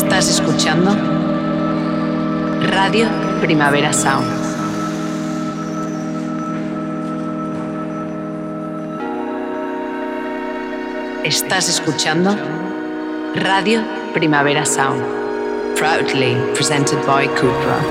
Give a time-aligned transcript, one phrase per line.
[0.00, 0.96] Estás escuchando
[2.70, 3.08] Radio
[3.40, 4.28] Primavera Sound.
[11.24, 12.36] Estás escuchando
[13.34, 13.82] Radio
[14.14, 15.02] Primavera Sound.
[15.76, 17.82] Proudly presented by Cupra.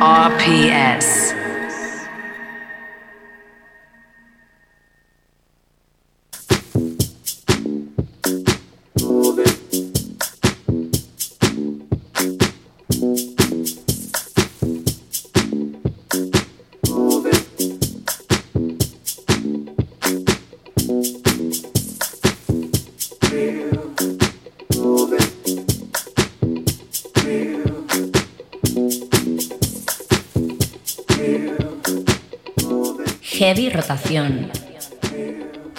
[0.00, 1.39] RPS.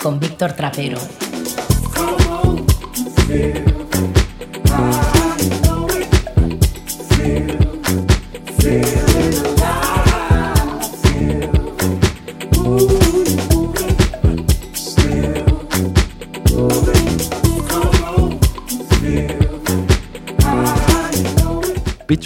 [0.01, 0.97] Con Víctor Trapero.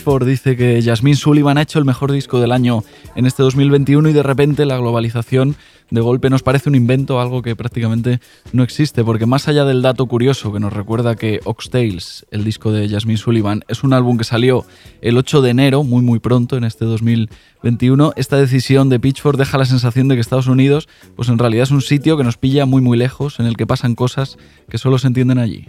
[0.05, 2.83] Pitchfork dice que Jasmine Sullivan ha hecho el mejor disco del año
[3.15, 5.55] en este 2021 y de repente la globalización
[5.89, 8.19] de golpe nos parece un invento, algo que prácticamente
[8.53, 12.71] no existe, porque más allá del dato curioso que nos recuerda que Oxtails, el disco
[12.71, 14.63] de Jasmine Sullivan, es un álbum que salió
[15.01, 19.57] el 8 de enero, muy muy pronto en este 2021, esta decisión de Pitchfork deja
[19.57, 22.67] la sensación de que Estados Unidos pues en realidad es un sitio que nos pilla
[22.67, 24.37] muy muy lejos, en el que pasan cosas
[24.69, 25.65] que solo se entienden allí.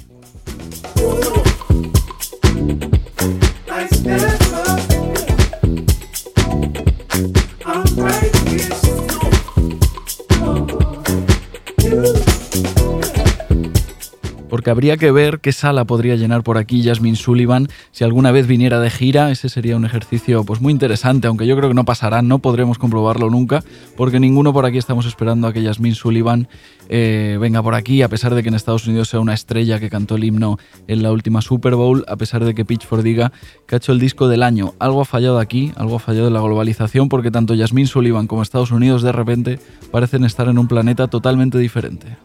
[14.67, 18.49] Porque habría que ver qué sala podría llenar por aquí Jasmine Sullivan si alguna vez
[18.49, 19.31] viniera de gira.
[19.31, 22.77] Ese sería un ejercicio pues muy interesante, aunque yo creo que no pasará, no podremos
[22.77, 23.63] comprobarlo nunca,
[23.97, 26.49] porque ninguno por aquí estamos esperando a que Jasmine Sullivan
[26.89, 29.89] eh, venga por aquí, a pesar de que en Estados Unidos sea una estrella que
[29.89, 33.31] cantó el himno en la última Super Bowl, a pesar de que Pitchford diga
[33.69, 34.75] que ha hecho el disco del año.
[34.81, 38.43] Algo ha fallado aquí, algo ha fallado en la globalización, porque tanto Jasmine Sullivan como
[38.43, 39.61] Estados Unidos de repente
[39.93, 42.17] parecen estar en un planeta totalmente diferente.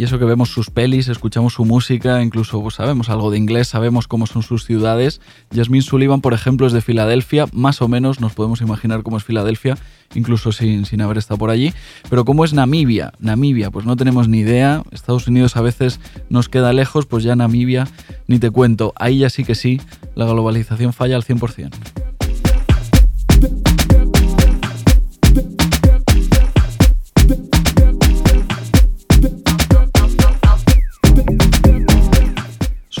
[0.00, 3.68] Y eso que vemos sus pelis, escuchamos su música, incluso pues, sabemos algo de inglés,
[3.68, 5.20] sabemos cómo son sus ciudades.
[5.54, 9.24] Jasmine Sullivan, por ejemplo, es de Filadelfia, más o menos nos podemos imaginar cómo es
[9.24, 9.76] Filadelfia,
[10.14, 11.74] incluso sin, sin haber estado por allí.
[12.08, 13.12] Pero ¿cómo es Namibia?
[13.18, 14.84] Namibia, pues no tenemos ni idea.
[14.90, 16.00] Estados Unidos a veces
[16.30, 17.86] nos queda lejos, pues ya Namibia,
[18.26, 18.94] ni te cuento.
[18.96, 19.82] Ahí ya sí que sí,
[20.14, 22.09] la globalización falla al 100%.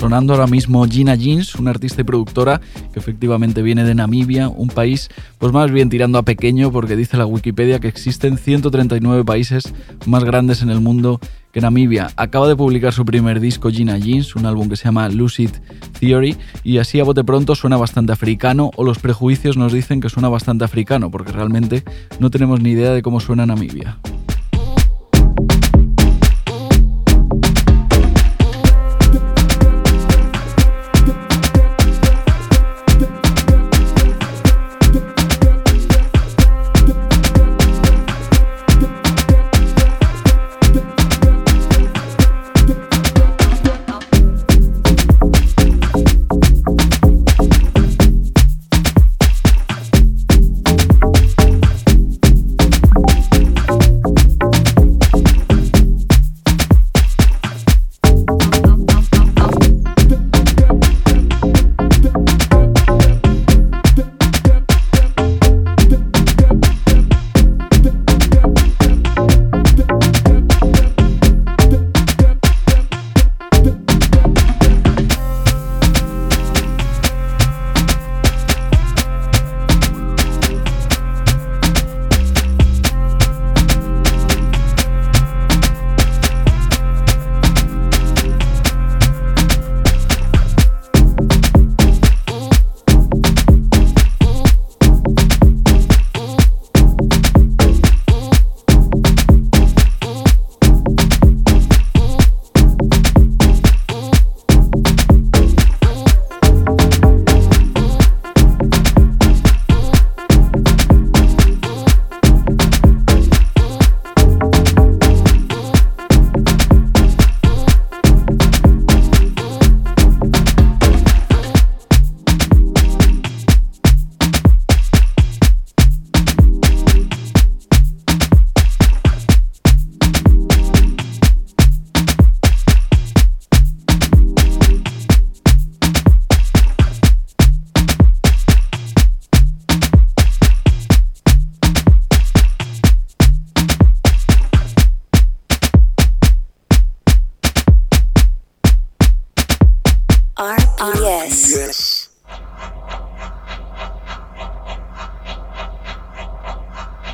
[0.00, 4.68] Sonando ahora mismo Gina Jeans, una artista y productora que efectivamente viene de Namibia, un
[4.68, 9.74] país pues más bien tirando a pequeño porque dice la Wikipedia que existen 139 países
[10.06, 11.20] más grandes en el mundo
[11.52, 12.08] que Namibia.
[12.16, 15.50] Acaba de publicar su primer disco Gina Jeans, un álbum que se llama Lucid
[16.00, 16.34] Theory
[16.64, 20.30] y así a bote pronto suena bastante africano o los prejuicios nos dicen que suena
[20.30, 21.84] bastante africano porque realmente
[22.20, 23.98] no tenemos ni idea de cómo suena Namibia.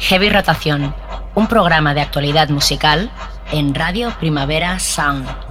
[0.08, 0.94] Heavy Rotación,
[1.34, 3.10] un programa de actualidad musical
[3.50, 5.45] en Radio Primavera Sound.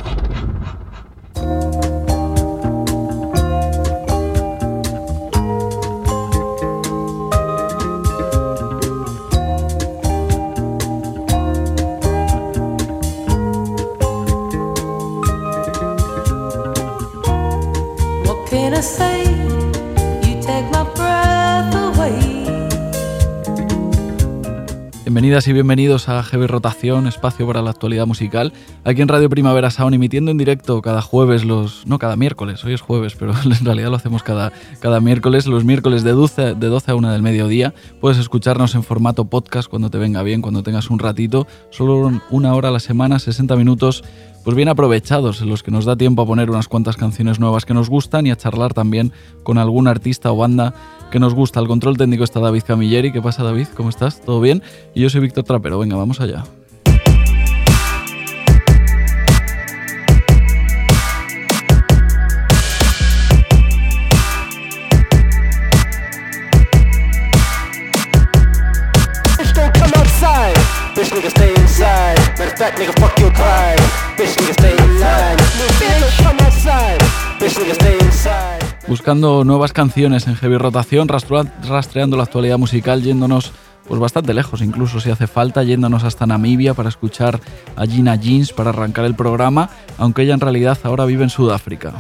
[25.36, 28.54] Y bienvenidos a Heavy Rotación, espacio para la actualidad musical,
[28.86, 32.74] aquí en Radio Primavera Sound, emitiendo en directo cada jueves, los no cada miércoles, hoy
[32.74, 36.68] es jueves, pero en realidad lo hacemos cada, cada miércoles, los miércoles de 12, de
[36.68, 37.74] 12 a 1 del mediodía.
[38.00, 42.56] Puedes escucharnos en formato podcast cuando te venga bien, cuando tengas un ratito, solo una
[42.56, 44.06] hora a la semana, 60 minutos
[44.46, 47.66] pues bien aprovechados, en los que nos da tiempo a poner unas cuantas canciones nuevas
[47.66, 49.12] que nos gustan y a charlar también
[49.42, 50.76] con algún artista o banda
[51.16, 51.62] que nos gusta.
[51.62, 53.14] El control técnico está David Camilleri.
[53.14, 53.68] ¿Qué pasa, David?
[53.74, 54.20] ¿Cómo estás?
[54.20, 54.62] ¿Todo bien?
[54.94, 55.80] Y yo soy Víctor Trapero.
[55.80, 56.44] Venga, vamos allá.
[79.06, 83.52] Buscando nuevas canciones en heavy rotación, rastreando la actualidad musical, yéndonos
[83.88, 87.40] pues bastante lejos, incluso si hace falta, yéndonos hasta Namibia para escuchar
[87.76, 89.70] a Gina Jeans para arrancar el programa,
[90.00, 91.94] aunque ella en realidad ahora vive en Sudáfrica.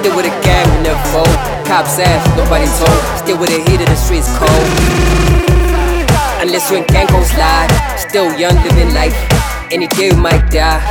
[0.00, 1.28] Still with a gang, we never fold.
[1.66, 1.98] Cops
[2.34, 3.18] nobody told.
[3.18, 5.21] Still with the heat of the streets cold.
[6.42, 7.70] Unless when gang gon' slide.
[7.96, 9.14] Still young, living life.
[9.70, 10.82] Any day we might die.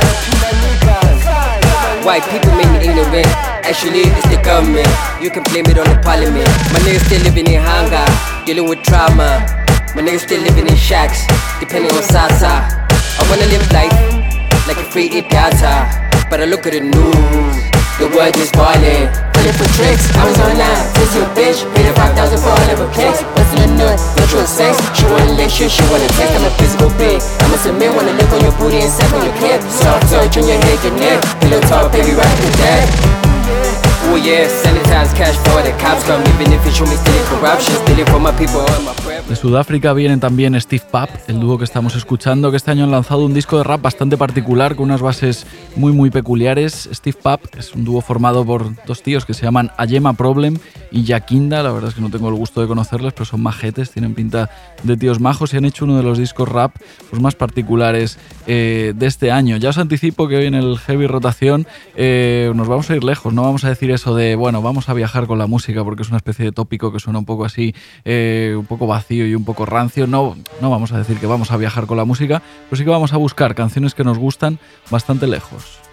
[2.02, 3.28] White people make me ignorant.
[3.60, 4.88] Actually, it's the government.
[5.20, 6.48] You can blame it on the parliament.
[6.72, 8.00] My niggas still living in hunger,
[8.46, 9.44] dealing with trauma.
[9.94, 11.20] My niggas still living in shacks,
[11.60, 12.88] depending on Sasa.
[12.88, 13.92] I wanna live life
[14.66, 15.84] like a free data,
[16.30, 17.81] but I look at the news.
[18.02, 20.10] The world is boiling, pulling for tricks.
[20.18, 21.62] I was online, this your bitch.
[21.70, 23.22] Paid her 5,000 for all of her pics.
[23.38, 24.74] Bustin' a nut, mutual sex.
[24.98, 26.34] She wanna lick shit, she wanna text.
[26.34, 27.22] I'm a physical bitch.
[27.46, 29.62] I'm a submit, wanna lick on your booty and suck on your clip.
[29.70, 31.22] Soft touch on your head, your neck.
[31.46, 33.91] Pillow talk, baby, right to death.
[39.26, 42.90] De Sudáfrica vienen también Steve Pup, el dúo que estamos escuchando, que este año han
[42.90, 46.90] lanzado un disco de rap bastante particular con unas bases muy muy peculiares.
[46.92, 50.58] Steve Pup es un dúo formado por dos tíos que se llaman Ayema Problem
[50.90, 53.90] y Yakinda, la verdad es que no tengo el gusto de conocerles, pero son majetes,
[53.90, 54.50] tienen pinta
[54.82, 56.76] de tíos majos y han hecho uno de los discos rap
[57.08, 59.56] pues, más particulares eh, de este año.
[59.56, 61.66] Ya os anticipo que hoy en el Heavy Rotación
[61.96, 64.94] eh, nos vamos a ir lejos, no vamos a decir eso de, bueno, vamos a
[64.94, 67.72] viajar con la música porque es una especie de tópico que suena un poco así,
[68.04, 70.08] eh, un poco vacío y un poco rancio.
[70.08, 72.90] No, no vamos a decir que vamos a viajar con la música, pero sí que
[72.90, 74.58] vamos a buscar canciones que nos gustan
[74.90, 75.91] bastante lejos.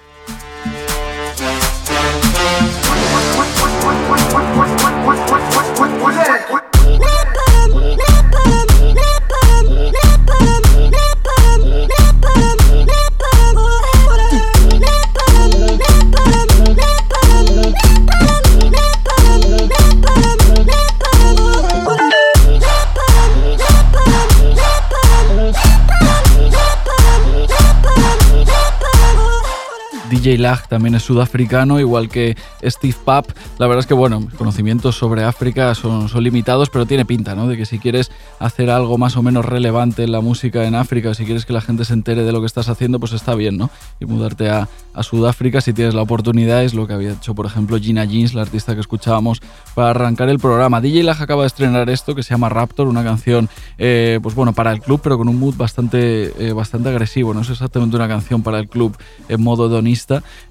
[30.10, 33.32] DJ Lag también es sudafricano, igual que Steve Pup.
[33.58, 37.36] La verdad es que, bueno, mis conocimientos sobre África son, son limitados, pero tiene pinta,
[37.36, 37.48] ¿no?
[37.48, 41.14] De que si quieres hacer algo más o menos relevante en la música en África,
[41.14, 43.58] si quieres que la gente se entere de lo que estás haciendo, pues está bien,
[43.58, 43.70] ¿no?
[44.00, 47.46] Y mudarte a, a Sudáfrica si tienes la oportunidad, es lo que había hecho, por
[47.46, 49.42] ejemplo, Gina Jeans, la artista que escuchábamos
[49.76, 50.82] para arrancar el programa.
[50.82, 54.54] DJ Lag acaba de estrenar esto que se llama Raptor, una canción, eh, pues bueno,
[54.54, 57.34] para el club, pero con un mood bastante, eh, bastante agresivo.
[57.34, 58.98] No es exactamente una canción para el club
[59.28, 59.70] en modo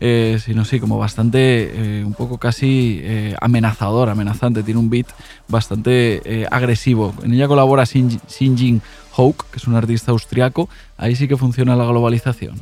[0.00, 4.62] eh, sino sí, como bastante, eh, un poco casi eh, amenazador, amenazante.
[4.62, 5.08] Tiene un beat
[5.48, 7.14] bastante agresivo.
[7.22, 8.82] En ella colabora Sin, Jin
[9.16, 10.68] Hoke, que es un artista austriaco.
[10.96, 12.56] Ahí sí que funciona la globalización.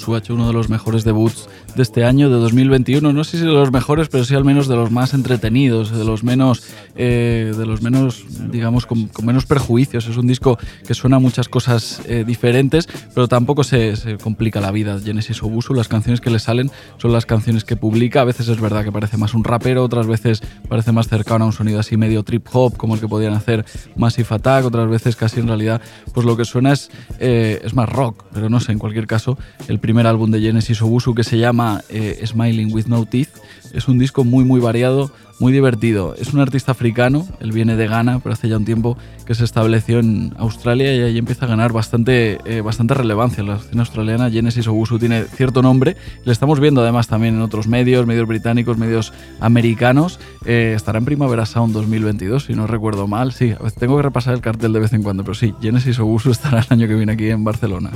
[0.00, 0.39] Genesis Obusu
[1.80, 3.10] de este año, de 2021.
[3.14, 6.04] No sé si de los mejores, pero sí al menos de los más entretenidos, de
[6.04, 6.62] los menos,
[6.94, 10.06] eh, de los menos digamos, con, menos perjuicios.
[10.06, 14.98] Es un disco que suena muchas cosas eh, diferentes, pero tampoco se, complica la vida.
[15.02, 18.20] Genesis Obusu, las canciones que le salen son las canciones que publica.
[18.20, 21.46] A veces es verdad que parece más un rapero, otras veces parece más cercano a
[21.46, 23.64] un sonido así medio trip hop, como el que podían hacer
[23.96, 25.80] Massive Attack, otras veces casi en realidad,
[26.12, 29.38] pues lo que suena es, eh, es más rock, pero no sé, en cualquier caso
[29.66, 33.30] el primer álbum de Genesis Obusu que se llama eh, Smiling with No Teeth.
[33.72, 36.14] Es un disco muy muy variado, muy divertido.
[36.16, 39.44] Es un artista africano, él viene de Ghana, pero hace ya un tiempo que se
[39.44, 43.42] estableció en Australia y ahí empieza a ganar bastante, eh, bastante relevancia.
[43.42, 45.96] La escena australiana, Genesis Obusu, tiene cierto nombre.
[46.24, 50.20] Le estamos viendo además también en otros medios, medios británicos, medios americanos.
[50.44, 53.32] Eh, estará en Primavera Sound 2022, si no recuerdo mal.
[53.32, 56.58] Sí, tengo que repasar el cartel de vez en cuando, pero sí, Genesis Obusu estará
[56.58, 57.90] el año que viene aquí en Barcelona.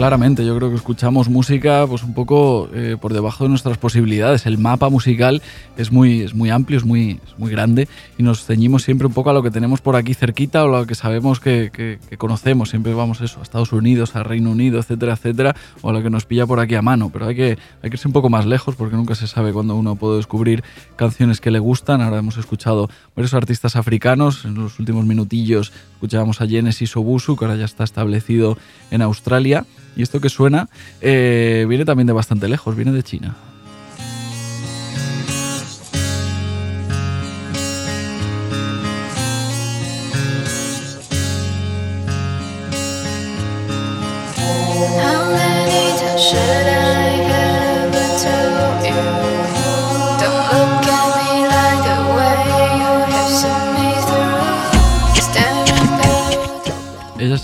[0.00, 0.46] Claramente.
[0.46, 4.46] Yo creo que escuchamos música pues un poco eh, por debajo de nuestras posibilidades.
[4.46, 5.42] El mapa musical
[5.76, 9.28] es muy, es muy amplio, es muy, muy grande y nos ceñimos siempre un poco
[9.28, 12.70] a lo que tenemos por aquí cerquita o lo que sabemos que, conocemos.
[12.70, 16.08] Siempre vamos eso, a Estados Unidos, a Reino Unido, etcétera, etcétera, o a lo que
[16.08, 17.10] nos pilla por aquí a mano.
[17.12, 19.76] Pero hay que, hay que irse un poco más lejos porque nunca se sabe cuándo
[19.76, 20.64] uno puede descubrir
[20.96, 22.00] canciones que le gustan.
[22.00, 24.46] Ahora hemos escuchado varios artistas africanos.
[24.46, 28.56] En los últimos minutillos escuchábamos a Genesis Obusu, que ahora ya está establecido
[28.90, 29.66] en Australia.
[29.96, 30.68] Y esto que suena
[31.00, 33.34] eh, viene también de bastante lejos, viene de China.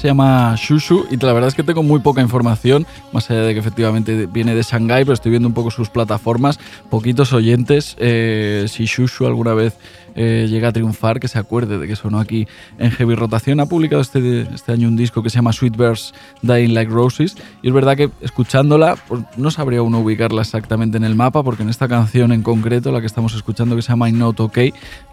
[0.07, 3.55] Se llama Shushu y la verdad es que tengo muy poca información, más allá de
[3.55, 7.97] que efectivamente viene de Shanghai, pero estoy viendo un poco sus plataformas, poquitos oyentes.
[7.99, 9.77] Eh, si Shushu alguna vez
[10.17, 13.61] eh, llega a triunfar, que se acuerde de que sonó aquí en Heavy Rotación.
[13.61, 17.37] Ha publicado este, este año un disco que se llama Sweet Birds Dying Like Roses
[17.63, 21.63] y es verdad que escuchándola pues, no sabría uno ubicarla exactamente en el mapa porque
[21.63, 24.59] en esta canción en concreto, la que estamos escuchando que se llama Not OK,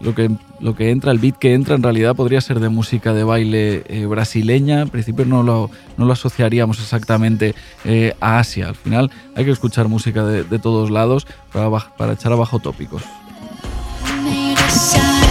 [0.00, 0.30] lo que,
[0.60, 3.84] lo que entra, el beat que entra en realidad podría ser de música de baile
[3.88, 9.10] eh, brasileña, en principio no lo, no lo asociaríamos exactamente eh, a Asia, al final
[9.36, 13.02] hay que escuchar música de, de todos lados para, para echar abajo tópicos.
[14.94, 15.23] Yeah.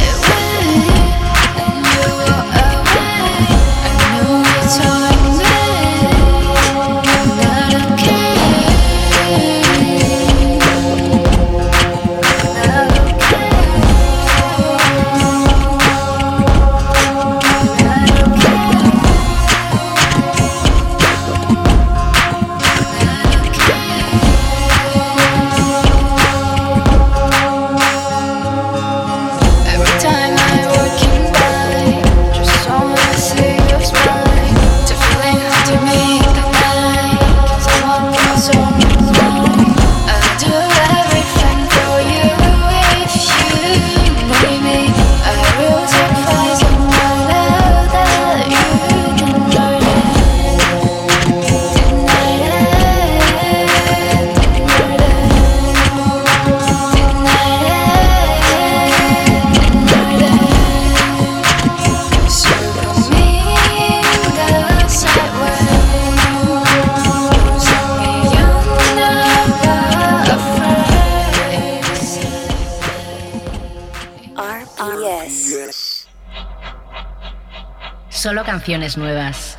[78.63, 79.57] Canciones nuevas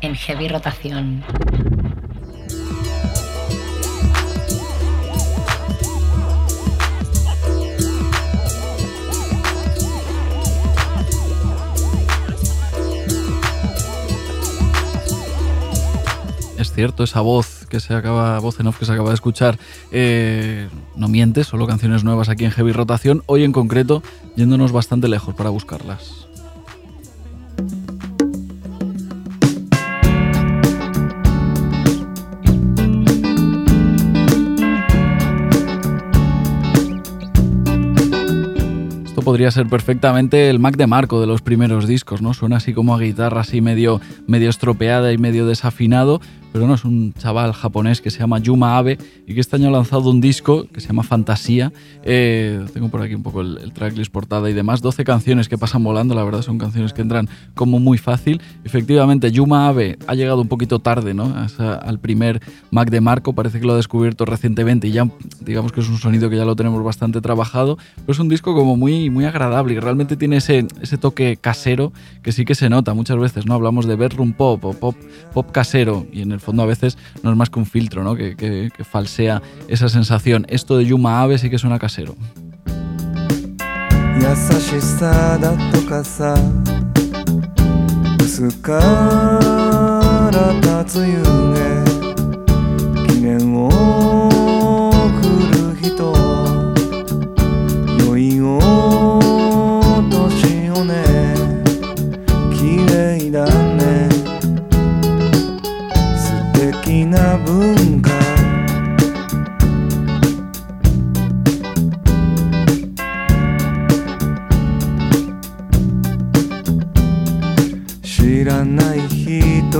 [0.00, 1.22] en heavy rotación.
[16.58, 19.60] Es cierto, esa voz que se acaba, voz en off que se acaba de escuchar,
[19.92, 24.02] eh, no miente, solo canciones nuevas aquí en Heavy Rotación, hoy en concreto
[24.34, 26.17] yéndonos bastante lejos para buscarlas.
[39.38, 42.34] Podría ser perfectamente el Mac de Marco de los primeros discos, ¿no?
[42.34, 46.20] Suena así como a guitarra, así medio, medio estropeada y medio desafinado,
[46.52, 49.68] pero no es un chaval japonés que se llama Yuma Abe y que este año
[49.68, 51.72] ha lanzado un disco que se llama Fantasía.
[52.02, 54.80] Eh, tengo por aquí un poco el, tracklist portada y demás.
[54.80, 58.40] 12 canciones que pasan volando, la verdad son canciones que entran como muy fácil.
[58.64, 61.34] Efectivamente, Yuma Abe ha llegado un poquito tarde ¿no?
[61.58, 65.08] al primer Mac de Marco, parece que lo ha descubierto recientemente y ya
[65.40, 68.54] digamos que es un sonido que ya lo tenemos bastante trabajado, pero es un disco
[68.54, 72.68] como muy, muy agradable y realmente tiene ese, ese toque casero que sí que se
[72.68, 73.54] nota muchas veces, ¿no?
[73.54, 74.96] Hablamos de bedroom pop o pop,
[75.32, 78.14] pop casero y en el fondo a veces no es más que un filtro ¿no?
[78.16, 80.46] que, que, que falsea esa sensación.
[80.48, 82.16] Esto de Yuma Abe sí que suena casero.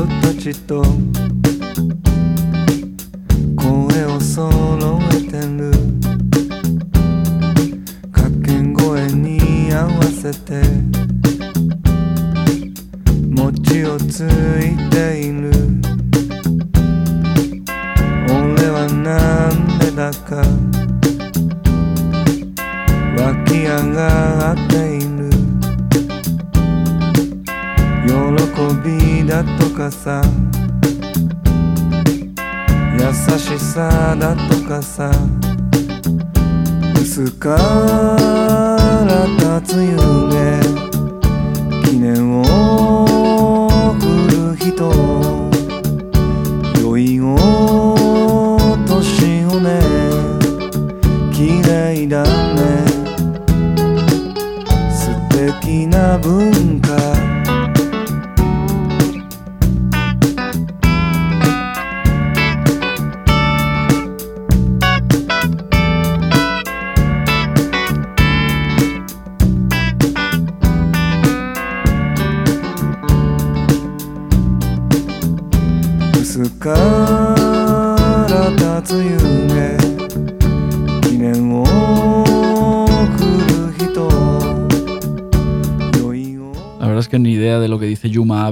[0.06, 0.82] たちと
[3.56, 5.72] 声を揃えてる。
[8.12, 10.62] 掛け声に合わせて
[13.30, 15.37] 餅をついている。
[15.37, 15.37] なん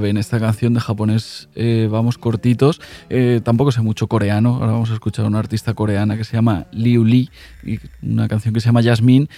[0.04, 2.80] en esta canción de japonés eh, vamos cortitos.
[3.08, 4.54] Eh, tampoco sé mucho coreano.
[4.56, 7.30] Ahora vamos a escuchar a una artista coreana que se llama Liu Lee
[7.64, 9.28] y una canción que se llama Jasmine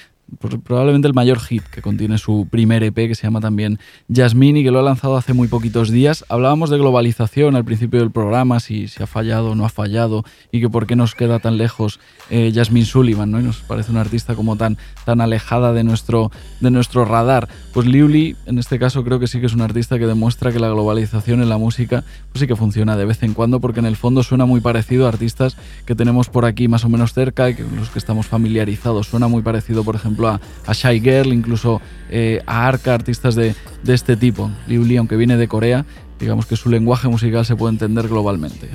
[0.65, 3.79] probablemente el mayor hit que contiene su primer EP que se llama también
[4.13, 6.25] Jasmine y que lo ha lanzado hace muy poquitos días.
[6.29, 10.25] Hablábamos de globalización al principio del programa, si, si ha fallado o no ha fallado
[10.53, 13.41] y que por qué nos queda tan lejos eh, Jasmine Sullivan, ¿no?
[13.41, 17.49] Y nos parece una artista como tan, tan alejada de nuestro, de nuestro radar.
[17.73, 20.53] Pues Liu Li, en este caso, creo que sí que es un artista que demuestra
[20.53, 23.81] que la globalización en la música pues sí que funciona de vez en cuando porque
[23.81, 27.13] en el fondo suena muy parecido a artistas que tenemos por aquí más o menos
[27.13, 29.07] cerca y que los que estamos familiarizados.
[29.07, 30.41] Suena muy parecido, por ejemplo, a,
[30.73, 33.55] Shy Girl, incluso eh, a Arca, artistas de,
[33.87, 34.51] este tipo.
[34.67, 35.85] Liu Li, aunque viene de Corea,
[36.19, 38.69] digamos que su lenguaje musical se puede entender globalmente.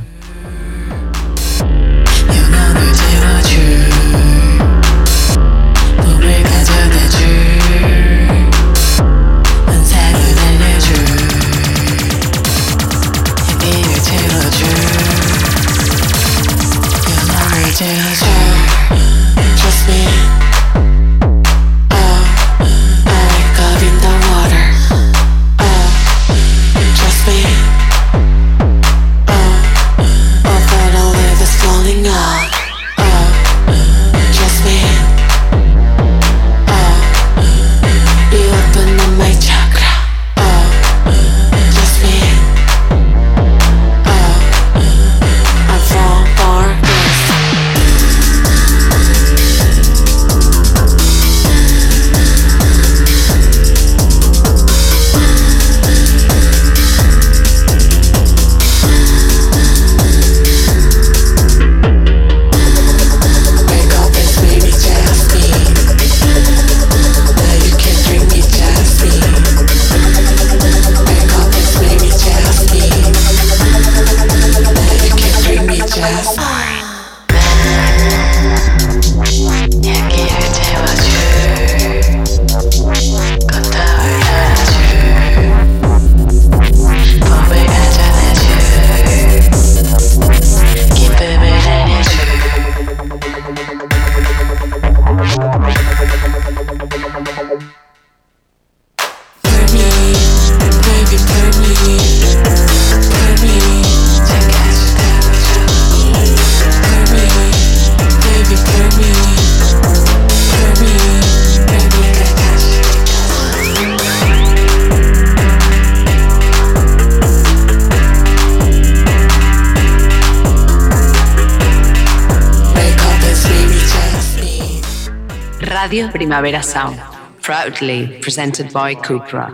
[125.94, 127.00] Radio Primavera Sound,
[127.44, 129.54] proudly presented by Cupra.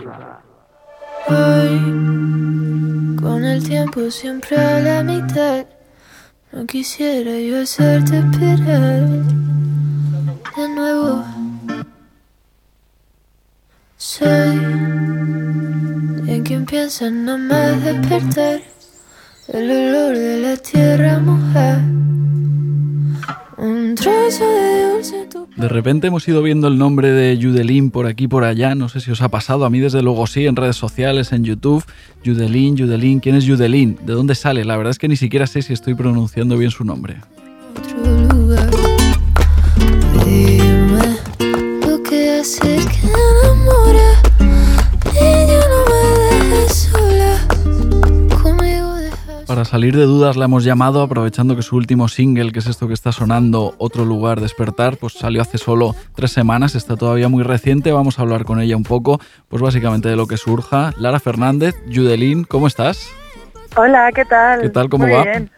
[3.20, 5.66] con el tiempo siempre a la mitad.
[6.50, 9.06] No quisiera yo hacerte esperar
[10.56, 11.22] de nuevo.
[13.98, 14.56] Soy
[16.26, 18.62] en quien piensa no más despertar
[19.48, 21.84] el olor de la tierra mojada.
[25.56, 28.74] De repente hemos ido viendo el nombre de Judelín por aquí por allá.
[28.74, 29.66] No sé si os ha pasado.
[29.66, 31.84] A mí, desde luego, sí, en redes sociales, en YouTube.
[32.24, 33.20] Judelín, Judelín.
[33.20, 33.98] ¿Quién es Judelín?
[34.06, 34.64] ¿De dónde sale?
[34.64, 37.16] La verdad es que ni siquiera sé si estoy pronunciando bien su nombre.
[37.76, 38.70] otro lugar.
[40.24, 41.18] Dime
[41.86, 43.29] lo que hace que
[49.50, 52.86] Para salir de dudas la hemos llamado aprovechando que su último single, que es esto
[52.86, 57.42] que está sonando, Otro lugar, despertar, pues salió hace solo tres semanas, está todavía muy
[57.42, 60.92] reciente, vamos a hablar con ella un poco, pues básicamente de lo que surja.
[60.98, 63.10] Lara Fernández, Judelín, ¿cómo estás?
[63.76, 64.60] Hola, ¿qué tal?
[64.60, 64.88] ¿Qué tal?
[64.88, 65.24] ¿Cómo Muy va?
[65.24, 65.50] bien.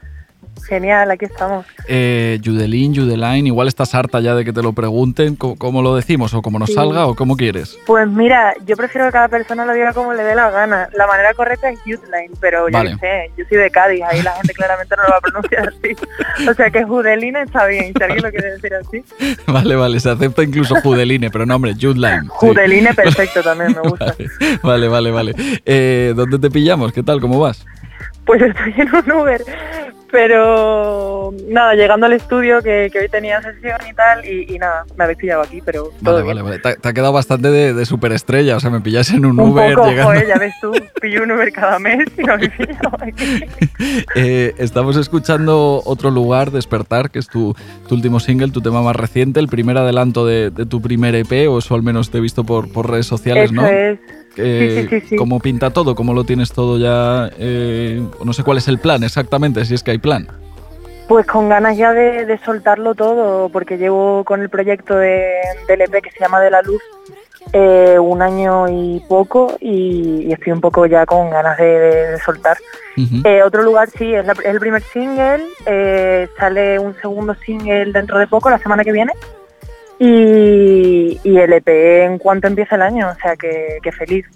[0.68, 1.66] Genial, aquí estamos.
[1.88, 5.94] Eh, Judelín, Judeline, igual estás harta ya de que te lo pregunten, ¿cómo, cómo lo
[5.96, 6.32] decimos?
[6.34, 6.74] ¿O cómo nos Sí.
[6.74, 7.76] salga o cómo quieres?
[7.86, 10.88] Pues mira, yo prefiero que cada persona lo diga como le dé la gana.
[10.94, 12.96] La manera correcta es Youthline, pero ya Vale.
[12.98, 15.96] sé, yo soy de Cádiz, ahí la gente claramente no lo va a pronunciar así.
[16.50, 19.04] O sea que Judelina está bien, si alguien lo quiere decir así.
[19.46, 22.22] Vale, vale, se acepta incluso Judeline, pero no, hombre, Judeline.
[22.22, 22.28] sí.
[22.30, 24.14] Judeline, perfecto, también me gusta.
[24.62, 25.34] Vale, vale, vale.
[25.66, 26.92] Eh, ¿Dónde te pillamos?
[26.92, 27.20] ¿Qué tal?
[27.20, 27.64] ¿Cómo vas?
[28.24, 29.42] Pues estoy en un Uber,
[30.10, 34.84] pero nada, llegando al estudio que, que hoy tenía sesión y tal, y, y nada,
[34.96, 36.58] me habéis pillado aquí, pero todo Vale, vale, vale.
[36.58, 39.50] Te, te ha quedado bastante de, de superestrella, o sea, me pillas en un, Un
[39.50, 40.12] Uber poco, llegando.
[40.12, 43.44] joder, ya ves tú, pillo un Uber cada mes y me pillado aquí.
[44.14, 47.54] Eh, estamos escuchando otro lugar, Despertar, que es tu,
[47.88, 51.48] tu último single, tu tema más reciente, el primer adelanto de, de tu primer EP,
[51.48, 53.66] o eso al menos te he visto por, por redes sociales, Eso ¿no?
[53.66, 53.98] es.
[54.36, 55.16] Eh, sí, sí, sí, sí.
[55.16, 55.94] ¿Cómo pinta todo?
[55.94, 57.30] ¿Cómo lo tienes todo ya?
[57.38, 60.26] eh, no sé cuál es el plan exactamente, si es que hay plan.
[61.08, 65.30] Pues con ganas ya de, de soltarlo todo, porque llevo con el proyecto de,
[65.68, 66.80] del EP que se llama De la Luz
[67.52, 71.64] eh, un año y poco y, y estoy un poco ya con ganas de,
[72.12, 72.56] de soltar.
[73.24, 77.92] Eh, otro lugar sí, es, la- es el primer single, eh, sale un segundo single
[77.92, 79.12] dentro de poco, la semana que viene,
[80.02, 81.68] y, y el EP
[82.04, 84.26] en cuanto empiece el año, o sea que, que feliz.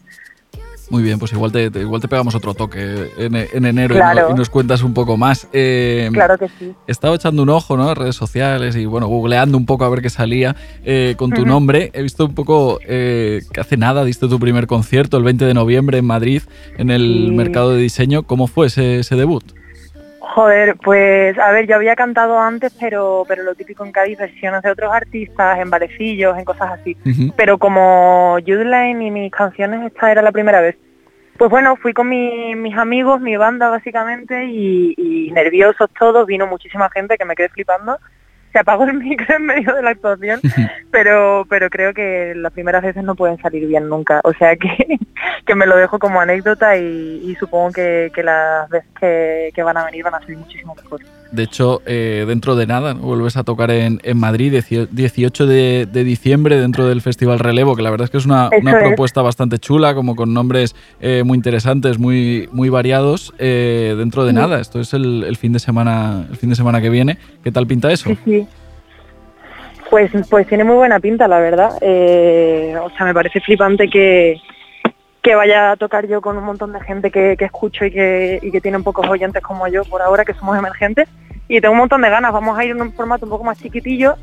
[0.88, 3.98] Muy bien, pues igual te, te- igual te pegamos otro toque en, en enero y
[3.98, 4.28] no- Claro.
[4.30, 5.48] y, nos cuentas un poco más.
[5.52, 6.72] Eh, Claro que sí.
[6.86, 7.92] He estado echando un ojo ¿no?
[7.92, 11.90] redes sociales y bueno, googleando un poco a ver qué salía eh, con tu nombre.
[11.92, 15.54] He visto un poco eh, que hace nada diste tu primer concierto el 20 de
[15.54, 16.42] noviembre en Madrid
[16.78, 17.34] en el Sí.
[17.34, 18.22] mercado de diseño.
[18.22, 19.42] ¿Cómo fue ese, ese debut?
[20.36, 24.60] Joder, pues a ver, yo había cantado antes, pero pero lo típico en Cádiz, versiones
[24.60, 26.94] de otros artistas, en barecillos, en cosas así.
[27.34, 30.76] Pero como Judeline y mis canciones, esta era la primera vez.
[31.38, 36.46] Pues bueno, fui con mi- mis amigos, mi banda básicamente, y, y nerviosos todos, vino
[36.46, 37.98] muchísima gente que me quedé flipando.
[38.56, 40.40] Se apagó el micro en medio de la actuación,
[40.90, 44.22] pero pero creo que las primeras veces no pueden salir bien nunca.
[44.24, 44.98] O sea que,
[45.44, 49.62] que me lo dejo como anécdota y, y supongo que, que las veces que, que
[49.62, 51.02] van a venir van a ser muchísimo mejor.
[51.32, 53.00] De hecho, eh, dentro de nada, ¿no?
[53.00, 57.74] vuelves a tocar en, en Madrid, diecio- 18 de, de diciembre, dentro del Festival Relevo,
[57.74, 58.84] que la verdad es que es una, Eso una es.
[58.84, 63.34] propuesta bastante chula, como con nombres eh, muy interesantes, muy, muy variados.
[63.38, 64.36] eh, dentro de Sí.
[64.36, 67.18] nada, esto es el, el fin de semana, el fin de semana que viene.
[67.42, 68.08] ¿Qué tal pinta eso?
[68.10, 68.46] Sí, sí.
[69.90, 71.70] Pues, pues tiene muy buena pinta, la verdad.
[71.80, 74.40] Eh, o sea, me parece flipante que,
[75.26, 78.38] que vaya a tocar yo con un montón de gente que, que escucho y que,
[78.40, 81.08] y que tienen pocos oyentes como yo por ahora, que somos emergentes.
[81.48, 82.32] Y tengo un montón de ganas.
[82.32, 84.14] Vamos a ir en un formato un poco más chiquitillo.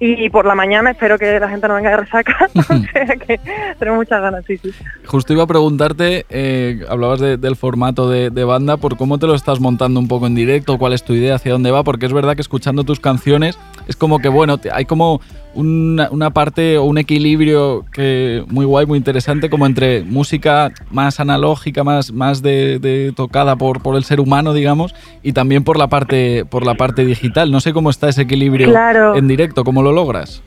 [0.00, 2.36] Y por la mañana espero que la gente no venga de resaca.
[2.54, 3.40] o sea que
[3.78, 4.70] tenemos muchas ganas, sí, sí.
[5.06, 9.26] Justo iba a preguntarte, eh, hablabas de- del formato de, de banda, por cómo te
[9.28, 12.04] lo estás montando un poco en directo, cuál es tu idea, hacia dónde va, porque
[12.06, 15.20] es verdad que escuchando tus canciones es como que, bueno, te- hay como
[15.56, 21.18] una, una parte o un equilibrio que muy guay, muy interesante, como entre música más
[21.18, 25.78] analógica, más, más de, de tocada por, por el ser humano, digamos, y también por
[25.78, 27.50] la parte, por la parte digital.
[27.50, 29.16] No sé cómo está ese equilibrio Claro.
[29.16, 30.42] en directo, cómo lo logras.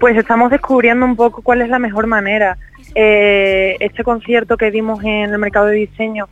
[0.00, 2.56] Pues estamos descubriendo un poco cuál es la mejor manera.
[2.94, 6.26] Eh, este concierto que dimos en el mercado de diseño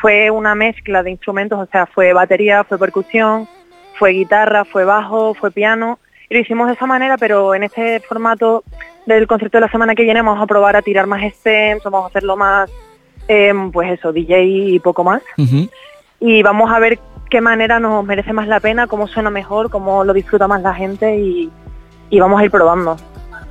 [0.00, 3.48] fue una mezcla de instrumentos, o sea, fue batería, fue percusión,
[3.98, 5.98] fue guitarra, fue bajo, fue piano.
[6.28, 8.64] Y lo hicimos de esa manera, pero en este formato
[9.06, 12.04] del concierto de la semana que viene vamos a probar a tirar más stems, vamos
[12.04, 12.70] a hacerlo más,
[13.28, 15.22] eh, pues eso, DJ y poco más.
[16.20, 20.04] Y vamos a ver qué manera nos merece más la pena, cómo suena mejor, cómo
[20.04, 21.50] lo disfruta más la gente y,
[22.10, 22.96] y vamos a ir probando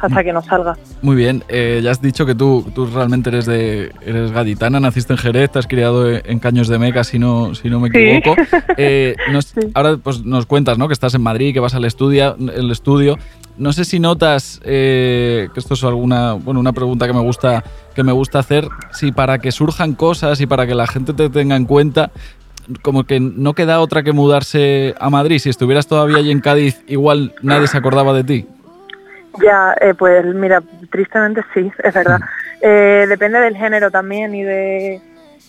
[0.03, 0.77] hasta que nos salga.
[1.01, 5.13] Muy bien, eh, ya has dicho que tú, tú realmente eres de eres gaditana, naciste
[5.13, 8.35] en Jerez, te has criado en Caños de Meca, si no, si no me equivoco.
[8.77, 9.15] Eh,
[9.73, 10.87] ahora pues, nos cuentas ¿no?
[10.87, 13.17] que estás en Madrid, que vas al estudio, el estudio.
[13.57, 17.63] No sé si notas eh, que esto es alguna, bueno, una pregunta que me gusta
[17.93, 21.29] que me gusta hacer, si para que surjan cosas y para que la gente te
[21.29, 22.11] tenga en cuenta,
[22.81, 25.39] como que no queda otra que mudarse a Madrid.
[25.39, 28.47] Si estuvieras todavía allí en Cádiz, igual nadie se acordaba de ti.
[29.41, 32.19] Ya, eh, pues mira, tristemente sí, es verdad.
[32.62, 35.02] Eh, depende del género también y de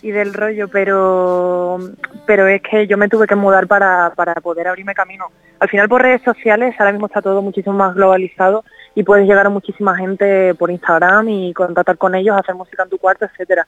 [0.02, 1.78] y del rollo, pero
[2.26, 5.26] pero es que yo me tuve que mudar para, para poder abrirme camino.
[5.60, 9.46] Al final por redes sociales ahora mismo está todo muchísimo más globalizado y puedes llegar
[9.46, 13.66] a muchísima gente por Instagram y contactar con ellos, hacer música en tu cuarto, etcétera.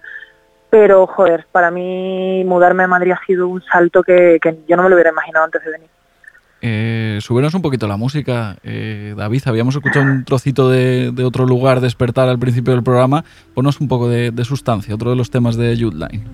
[0.68, 4.82] Pero joder, para mí mudarme a Madrid ha sido un salto que, que yo no
[4.82, 5.88] me lo hubiera imaginado antes de venir.
[6.62, 8.56] Eh, un poquito la música.
[8.62, 13.24] Eh, David, habíamos escuchado un trocito de, otro lugar despertar al principio del programa.
[13.54, 16.24] Ponos un poco de, sustancia, otro de los temas de Youth Line.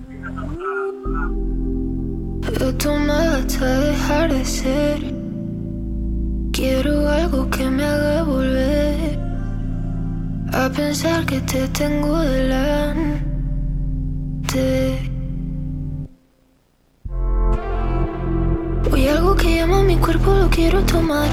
[6.51, 9.19] Quiero algo que me haga volver
[10.53, 13.23] a pensar que te tengo delante.
[18.91, 21.27] Hoy algo que llama mi cuerpo lo quiero tomar.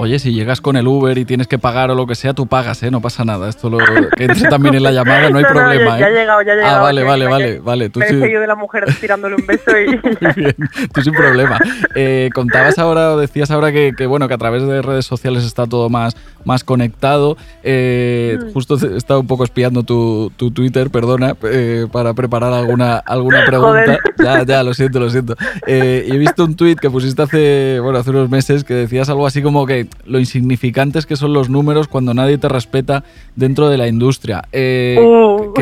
[0.00, 2.46] Oye, si llegas con el Uber y tienes que pagar o lo que sea, tú
[2.46, 2.90] pagas, ¿eh?
[2.92, 3.48] No pasa nada.
[3.48, 3.78] Esto lo
[4.16, 6.00] que entre también en la llamada, no hay problema, ya, ¿eh?
[6.00, 6.76] Ya he llegado, ya he llegado.
[6.76, 7.90] Ah, vale, vale, vale, vale.
[7.90, 8.14] Tú me sí...
[8.14, 9.86] de la mujer tirándole un beso y...
[10.20, 10.54] Muy bien,
[10.94, 11.58] tú sin problema.
[11.96, 15.42] Eh, contabas ahora, o decías ahora que, que, bueno, que a través de redes sociales
[15.42, 17.36] está todo más, más conectado.
[17.64, 18.52] Eh, mm.
[18.52, 23.44] Justo he estado un poco espiando tu, tu Twitter, perdona, eh, para preparar alguna, alguna
[23.46, 23.98] pregunta.
[24.16, 25.34] Ya, ya, lo siento, lo siento.
[25.66, 29.26] y he visto un tweet que pusiste hace, bueno, hace unos meses que decías algo
[29.26, 33.04] así como que lo insignificantes que son los números cuando nadie te respeta
[33.36, 34.42] dentro de la industria.
[34.52, 35.52] Eh, uh.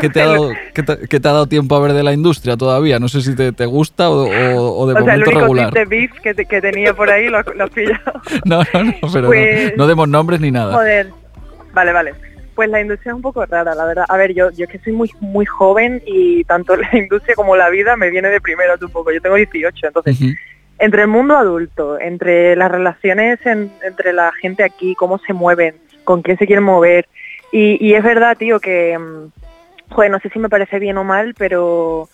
[0.00, 2.98] ¿qué, te ha dado, te, ha dado, tiempo a ver de la industria todavía?
[2.98, 5.72] No sé si te, te gusta o, o, de o momento sea, el regular.
[5.72, 8.00] de beef que, que, tenía por ahí lo, lo has pillado.
[8.44, 10.74] No, no, no, pero pues, no, demos nombres ni nada.
[10.74, 11.10] Joder,
[11.72, 12.14] vale, vale.
[12.54, 14.04] Pues la industria es un poco rara, la verdad.
[14.08, 17.56] A ver, yo, yo es que soy muy muy joven y tanto la industria como
[17.56, 19.12] la vida me viene de primero un poco.
[19.12, 20.18] Yo tengo 18, entonces
[20.78, 26.22] entre el mundo adulto, entre las relaciones entre la gente aquí, cómo se mueven, con
[26.22, 27.06] quién se quieren mover.
[27.52, 29.30] Y, es verdad, tío, que, mm,
[29.94, 32.08] joder, no sé si me parece bien o mal, pero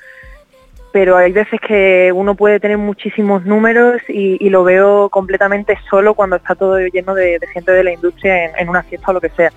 [0.92, 6.36] pero hay veces que uno puede tener muchísimos números y, lo veo completamente solo cuando
[6.36, 9.52] está todo lleno de, gente de la industria en, una fiesta o lo que sea.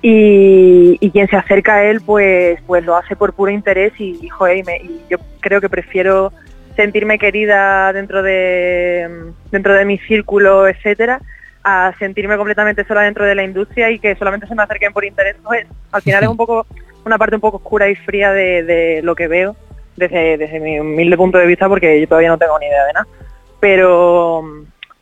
[0.00, 4.28] y, y, quien se acerca a él pues pues lo hace por puro interés y,
[4.28, 6.32] joder, y yo creo que prefiero
[6.78, 11.20] sentirme querida dentro de dentro de mi círculo, etcétera,
[11.64, 15.04] a sentirme completamente sola dentro de la industria y que solamente se me acerquen por
[15.04, 16.68] interés, pues al final es un poco
[17.04, 19.56] una parte un poco oscura y fría de, lo que veo
[19.96, 22.92] desde, desde mi humilde punto de vista porque yo todavía no tengo ni idea de
[22.92, 23.06] nada.
[23.58, 24.44] Pero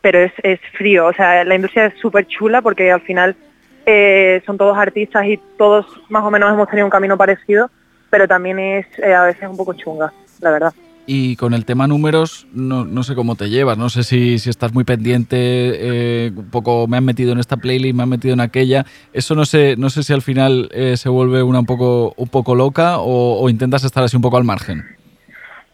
[0.00, 3.36] pero es, es frío, o sea, la industria es súper chula porque al final
[3.84, 7.70] eh, son todos artistas y todos más o menos hemos tenido un camino parecido,
[8.08, 10.10] pero también es eh, a veces un poco chunga,
[10.40, 10.72] la verdad.
[11.06, 14.50] Y con el tema números, no, no, sé cómo te llevas, no sé si, si
[14.50, 18.34] estás muy pendiente, eh, un poco me han metido en esta playlist, me han metido
[18.34, 18.86] en aquella.
[19.12, 22.28] Eso no sé, no sé si al final eh, se vuelve una un poco, un
[22.28, 24.95] poco loca o, o intentas estar así un poco al margen.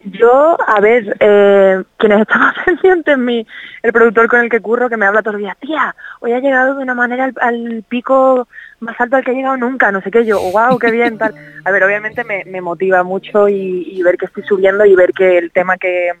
[0.05, 3.45] Yo, a ver, eh, quienes estamos pendientes, mi,
[3.81, 6.39] el productor con el que curro, que me habla todos los días, tía, hoy ha
[6.39, 8.47] llegado de una manera al, pico
[8.81, 11.33] más alto al que he llegado nunca, no sé qué, yo, wow, qué bien, tal.
[11.63, 15.51] A ver, obviamente me, motiva mucho y, ver que estoy subiendo y ver que el
[15.51, 16.11] tema que,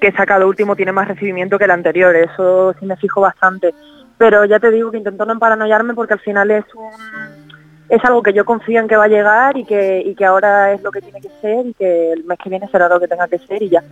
[0.00, 3.74] que he sacado último tiene más recibimiento que el anterior, eso sí me fijo bastante.
[4.18, 7.49] Pero ya te digo que intento no paranoiarme porque al final es un
[7.90, 10.72] es algo que yo confío en que va a llegar y que, y que ahora
[10.72, 13.08] es lo que tiene que ser y que el mes que viene será lo que
[13.08, 13.82] tenga que ser y ya.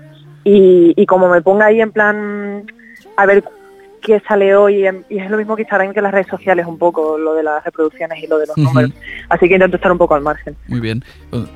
[0.45, 2.65] Y, y como me ponga ahí en plan
[3.17, 3.43] a ver
[4.09, 7.19] qué sale hoy y es lo mismo que estará que las redes sociales un poco
[7.19, 8.91] lo de las reproducciones y lo de los números.
[9.29, 10.57] Así que intento estar un poco al margen.
[10.67, 11.05] Muy bien.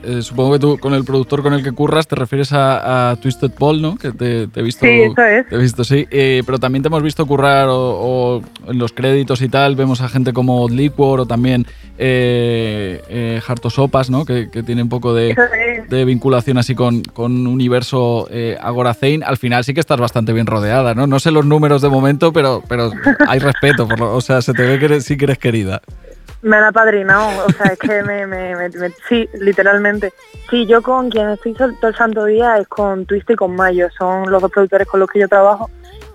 [0.05, 3.53] Eh, supongo que tú con el productor con el que curras te refieres a, Twisted
[3.59, 5.49] Paul no que te, he visto sí eso es.
[5.49, 6.07] te he visto sí.
[6.11, 10.09] Eh, pero también te hemos visto currar o, en los créditos y tal vemos a
[10.09, 11.67] gente como Liquor o también
[11.99, 14.25] eh, eh Sopas, ¿no?
[14.25, 15.35] Que, tiene un poco de,
[16.05, 19.23] vinculación así con, con universo eh, Agoracein.
[19.23, 21.07] Al final sí que estás bastante bien rodeada, ¿no?
[21.07, 22.91] No sé los números de momento, pero, pero
[23.29, 23.87] hay respeto.
[23.89, 25.81] Por o sea, se te ve que sí que eres querida.
[26.43, 28.71] Me han apadrinado, o sea, es que me, me,
[29.09, 30.13] Sí, literalmente.
[30.51, 33.89] Sí, yo con quien estoy todo el santo día es con Twist y con Mayo.
[33.97, 35.71] Son los dos productores con los que yo trabajo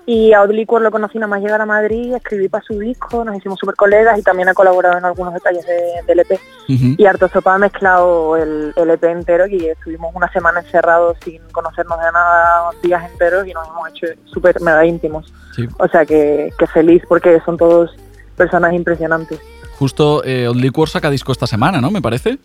[0.10, 3.36] Y a Obliquor lo conocí nada más llegar a Madrid, escribí para su disco, nos
[3.36, 6.40] hicimos súper colegas y también ha colaborado en algunos detalles de- del EP.
[6.98, 11.42] Y Harto Sopa ha mezclado el, el EP entero y estuvimos una semana encerrados sin
[11.52, 15.34] conocernos de nada, días enteros y nos hemos hecho súper mega íntimos.
[15.54, 15.68] Sí.
[15.78, 17.92] O sea que, que feliz porque son todos
[18.38, 19.40] personas impresionantes.
[19.78, 21.92] Justo eh, Odd Liquor saca disco esta semana, ¿no?
[21.92, 22.38] Me parece.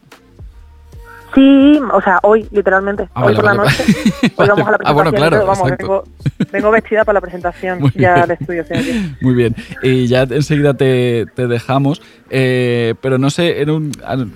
[1.34, 3.84] Sí, o sea, hoy literalmente, Ah, hoy vale, por vale, la noche.
[3.84, 4.32] vale.
[4.36, 6.04] Hoy vamos a la Ah, bueno, presentación, claro, pero vamos, vengo,
[6.52, 8.22] vengo vestida para la presentación Muy ya bien.
[8.24, 8.62] al estudio.
[8.62, 9.14] aquí.
[9.20, 9.56] Muy bien.
[9.82, 12.02] Y ya enseguida te, te dejamos.
[12.34, 13.92] Eh, pero no sé, en un-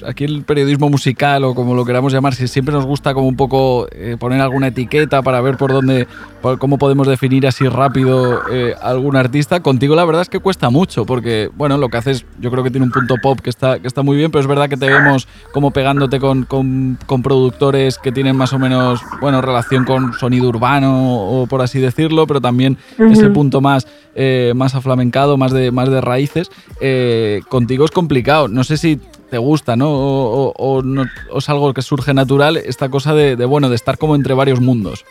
[0.06, 3.36] aquí el periodismo musical o como lo queramos llamar, si siempre nos gusta como un
[3.36, 6.06] poco eh, poner alguna etiqueta para ver por dónde,
[6.42, 9.60] por cómo podemos definir así rápido eh, algún artista.
[9.60, 12.70] Contigo la verdad es que cuesta mucho, porque bueno, lo que haces yo creo que
[12.70, 14.88] tiene un punto pop que está, que está muy bien, pero es verdad que te
[14.90, 20.12] vemos como pegándote con, con- con productores que tienen más o menos, bueno, relación con
[20.14, 22.78] sonido urbano o por así decirlo, pero también
[23.10, 26.50] ese punto más, eh, más aflamencado, más de, más de raíces.
[26.80, 28.48] Eh, contigo es complicado.
[28.48, 29.90] No sé si te gusta, ¿no?
[29.90, 33.68] O, o- o no- o es algo que surge natural, esta cosa de, de, bueno,
[33.68, 35.04] de estar como entre varios mundos.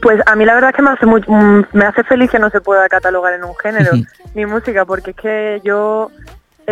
[0.00, 2.38] Pues a mí la verdad es que me hace, muy- mm, me hace feliz que
[2.38, 3.90] no se pueda catalogar en un género
[4.34, 6.10] ni música, porque es que yo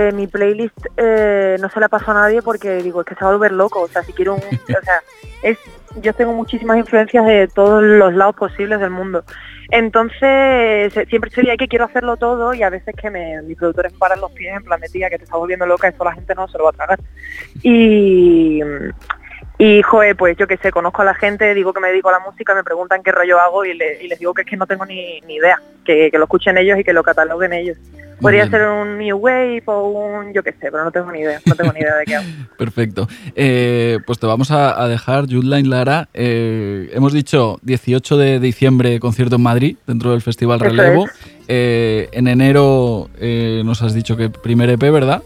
[0.08, 3.24] eh, mi playlist eh, no se la paso a nadie porque digo, es que se
[3.24, 4.40] va a volver loco, o sea, si quiero un...
[4.42, 5.02] o sea,
[5.42, 5.58] es,
[6.00, 9.24] yo tengo muchísimas influencias de todos los lados posibles del mundo.
[9.72, 13.56] Entonces, eh, siempre estoy ahí que quiero hacerlo todo y a veces que me, mis
[13.56, 16.12] productores paran los pies en plan de tía que te está volviendo loca, esto la
[16.12, 16.98] gente no se lo va a tragar.
[17.62, 18.60] Y,
[19.58, 22.12] y joder, pues yo que sé, conozco a la gente, digo que me dedico a
[22.12, 24.56] la música, me preguntan qué rollo hago y, le- y les digo que es que
[24.56, 27.76] no tengo ni, ni idea, que, que lo escuchen ellos y que lo cataloguen ellos.
[28.20, 31.40] Podría ser un New Wave o un, yo qué sé, pero no tengo ni idea,
[31.46, 32.26] no tengo ni idea de qué hago.
[32.58, 33.08] Perfecto.
[33.34, 36.08] Eh, pues te vamos a, a dejar, Judeline Lara.
[36.14, 41.06] eh, hemos dicho 18 de diciembre concierto en Madrid, dentro del Festival Relevo.
[41.48, 45.22] Eh, en enero eh, nos has dicho que primer EP, ¿verdad?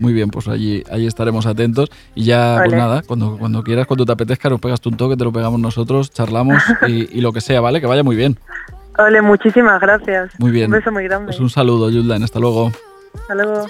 [0.00, 1.88] Muy bien, pues allí, allí estaremos atentos.
[2.16, 5.16] Y ya, pues nada, cuando, cuando quieras, cuando te apetezca, nos pegas tú un toque,
[5.16, 7.80] te lo pegamos nosotros, charlamos y, y lo que sea, ¿vale?
[7.80, 8.36] Que vaya muy bien.
[8.98, 10.30] Ole, muchísimas gracias.
[10.38, 10.66] Muy bien.
[10.66, 11.26] Un beso muy grande.
[11.26, 12.22] Pues un saludo, Judeline.
[12.24, 12.70] Hasta luego.
[13.14, 13.66] Hasta luego.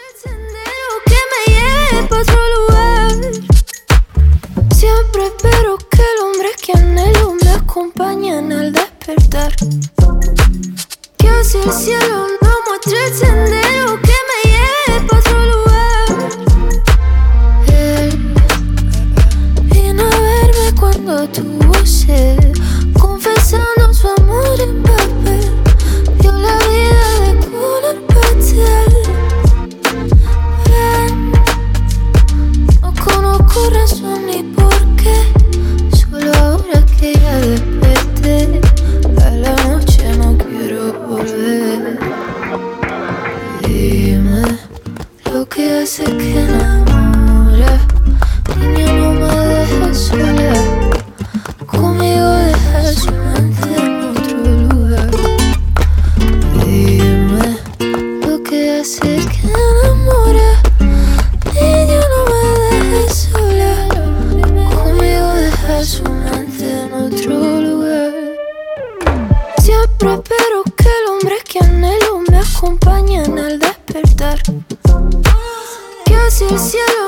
[4.74, 9.52] Siempre espero que el hombre que anhelo me acompañe en el despertar.
[11.16, 16.08] Que hacia el cielo no muestre el sendero que me lleve pa' otro lugar.
[17.68, 18.08] Él
[19.72, 22.33] vino a verme cuando tuvo sed,
[43.62, 44.42] Dime
[45.32, 46.73] lo que hace que enamora.
[76.74, 77.03] Cielo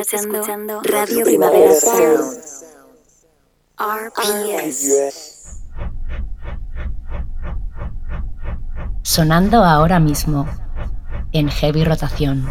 [0.00, 2.40] Estás, escuchando, Radio Primavera Sound.
[3.78, 5.60] RPS.
[9.02, 10.46] Sonando ahora mismo
[11.32, 12.48] en heavy rotación.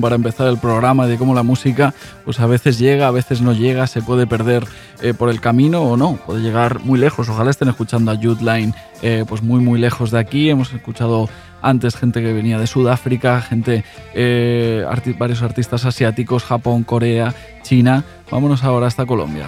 [0.00, 3.52] Para empezar el programa, de cómo la música pues a veces llega, a veces no
[3.52, 4.64] llega, se puede perder
[5.02, 7.28] eh, por el camino o no, puede llegar muy lejos.
[7.28, 10.48] Ojalá estén escuchando a Jude Line eh, pues muy muy lejos de aquí.
[10.48, 11.28] Hemos escuchado
[11.62, 14.84] antes gente que venía de Sudáfrica, gente, eh,
[15.18, 18.04] varios artistas asiáticos, Japón, Corea, China.
[18.30, 19.46] Vámonos ahora hasta Colombia.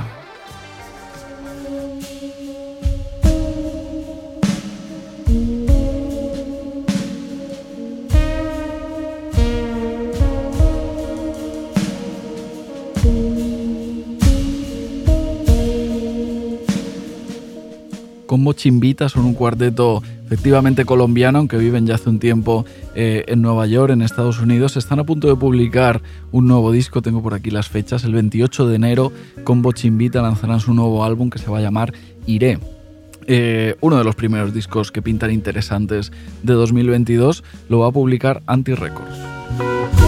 [18.49, 23.43] Combo Chimbita son un cuarteto efectivamente colombiano, aunque viven ya hace un tiempo eh, en
[23.43, 24.79] Nueva York, en Estados Unidos.
[24.79, 26.01] Están a punto de publicar
[26.33, 28.05] un nuevo disco, tengo por aquí las fechas.
[28.05, 29.13] El 28 de enero,
[29.45, 31.93] Combo Chimbita lanzarán su nuevo álbum que se va a llamar
[32.25, 32.59] Iré.
[33.27, 36.11] Eh, uno de los primeros discos que pintan interesantes
[36.43, 40.08] de 2022 lo va a publicar Anti Records.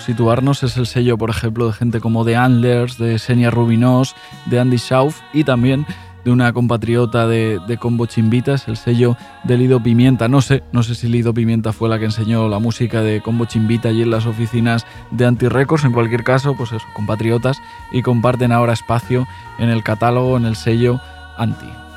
[0.00, 4.14] Situarnos, es el sello, por ejemplo, de gente como The Antlers, de Senia Rubinos,
[4.46, 5.86] de Andy Schauf y también
[6.24, 10.28] de una compatriota de, Combo Chimbitas, el sello de Lido Pimienta.
[10.28, 13.46] No sé, no sé si Lido Pimienta fue la que enseñó la música de Combo
[13.46, 15.84] Chimbita allí en las oficinas de Anti Records.
[15.84, 17.58] En cualquier caso, pues eso, compatriotas
[17.92, 19.26] y comparten ahora espacio
[19.58, 21.00] en el catálogo, en el sello
[21.38, 21.89] Anti.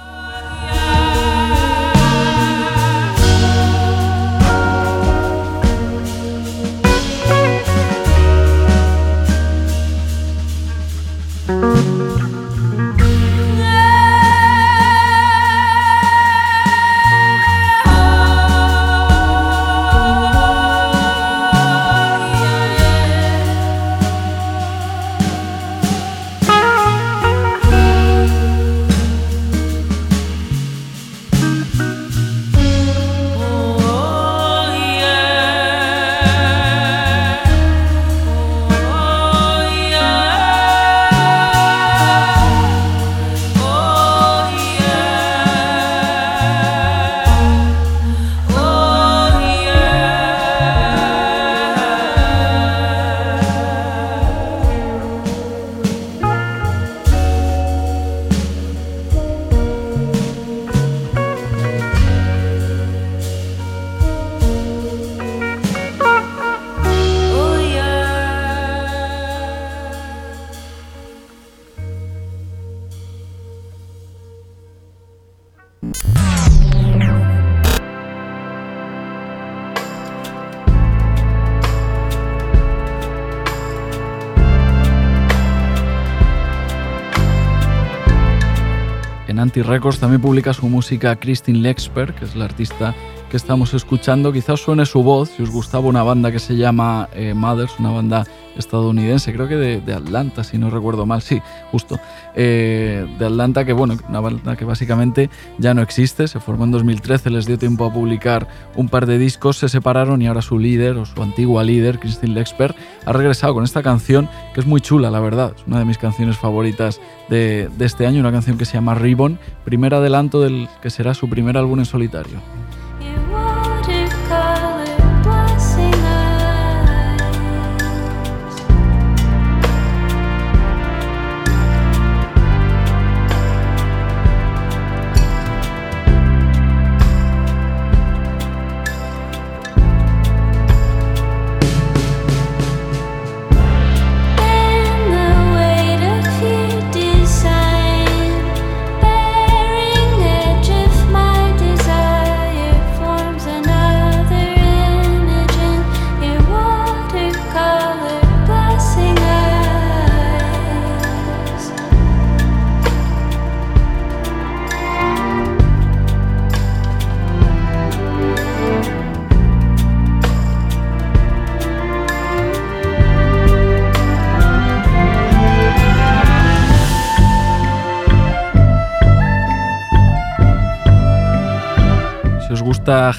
[89.64, 89.99] Records.
[89.99, 92.95] También publica su música Christine Lexper, que es la artista
[93.34, 94.31] que estamos escuchando.
[94.31, 97.89] Quizás suene su voz si os gustaba una banda que se llama eh, Mothers, una
[97.89, 101.99] banda estadounidense, creo que de, Atlanta, si no recuerdo mal, sí, justo,
[102.36, 106.71] eh, de Atlanta, que bueno, una banda que básicamente ya no existe, se formó en
[106.73, 110.59] 2013, les dio tiempo a publicar un par de discos, se separaron y ahora su
[110.59, 114.79] líder, o su antigua líder, Christine Lexper, ha regresado con esta canción que es muy
[114.79, 118.59] chula, la verdad, es una de mis canciones favoritas de, de este año, una canción
[118.59, 122.38] que se llama Ribbon, primer adelanto del que será su primer álbum en solitario.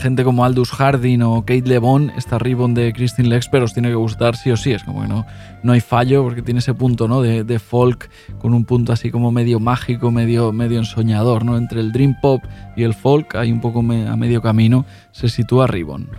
[0.04, 3.94] Gente como Aldous Harding o Kate LeBon, esta Ribbon de Christine Lexper os tiene que
[3.94, 4.70] gustar sí o sí.
[4.72, 5.24] Es como que no,
[5.62, 7.22] no hay fallo porque tiene ese punto ¿no?
[7.22, 11.46] de, folk con un punto así como medio mágico, medio, medio ensoñador.
[11.46, 11.56] ¿no?
[11.56, 12.42] Entre el dream pop
[12.76, 14.84] y el folk hay un poco a medio camino.
[15.10, 16.10] Se sitúa Ribbon.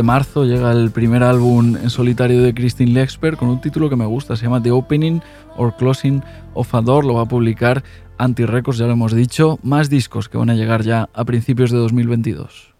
[0.00, 3.96] De marzo llega el primer álbum en solitario de Christine Lexper con un título que
[3.96, 5.20] me gusta, se llama The Opening
[5.58, 6.22] or Closing
[6.54, 7.84] of a Door, lo va a publicar
[8.16, 11.70] Anti Records, ya lo hemos dicho, más discos que van a llegar ya a principios
[11.70, 12.72] de 2022.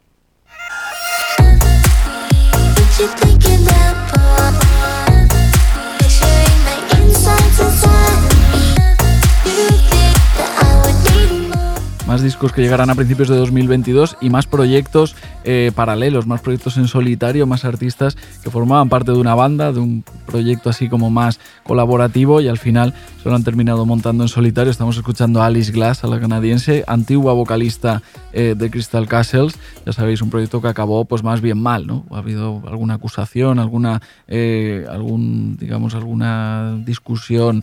[12.11, 16.77] Más discos que llegarán a principios de 2022 y más proyectos eh, paralelos, más proyectos
[16.77, 21.09] en solitario, más artistas que formaban parte de una banda, de un proyecto así como
[21.09, 24.73] más colaborativo y al final se lo han terminado montando en solitario.
[24.73, 28.03] Estamos escuchando a Alice Glass, a la canadiense, antigua vocalista
[28.33, 29.55] eh, de Crystal Castles.
[29.87, 32.07] Ya sabéis, un proyecto que acabó pues más bien mal, ¿no?
[32.11, 37.63] Ha habido alguna acusación, alguna, eh, algún, digamos, alguna discusión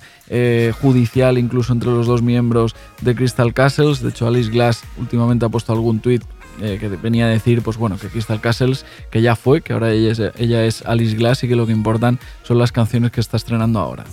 [0.81, 4.01] judicial incluso entre los dos miembros de Crystal Castles.
[4.01, 6.23] De hecho, Glass últimamente ha puesto algún tuit
[6.61, 9.91] eh, que venía a decir, pues bueno, que Crystal Castles, que ya fue, que ahora
[9.91, 13.21] ella es, ella es Alice Glass y que lo que importan son las canciones que
[13.21, 14.05] está estrenando ahora.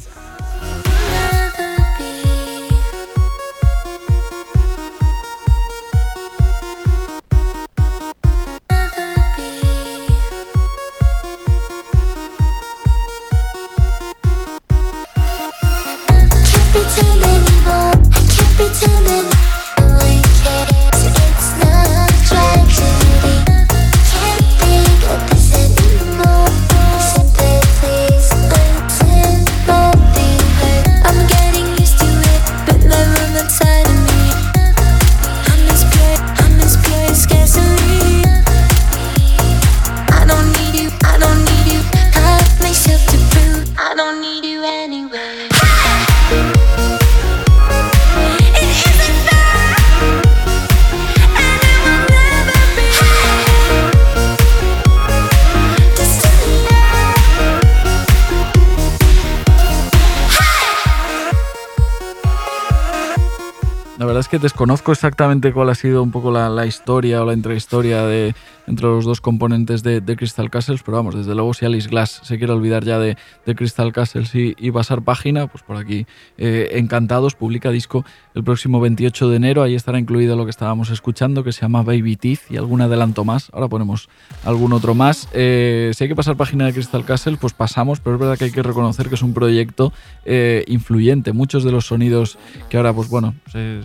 [64.41, 68.35] Desconozco exactamente cuál ha sido un poco la, historia o la intrahistoria de,
[68.67, 72.39] entre los dos componentes de, Crystal Castles, pero vamos, desde luego si Alice Glass se
[72.39, 73.17] quiere olvidar ya de,
[73.55, 76.07] Crystal Castles y, pasar página, pues por aquí
[76.37, 78.05] eh, encantados, publica disco
[78.35, 81.83] el próximo 28 de enero, ahí estará incluido lo que estábamos escuchando, que se llama
[81.83, 84.09] Baby Teeth y algún adelanto más, ahora ponemos
[84.45, 85.29] algún otro más.
[85.33, 88.47] Eh, si hay que pasar página de Crystal Castle, pues pasamos, pero es verdad que
[88.47, 89.93] hay que reconocer que es un proyecto
[90.25, 92.39] eh, influyente, muchos de los sonidos
[92.69, 93.83] que ahora, pues bueno, se,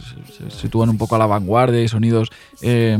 [0.49, 2.97] sitúan un poco a la vanguardia y sonidos que